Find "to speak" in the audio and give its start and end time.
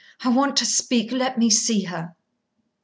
0.57-1.11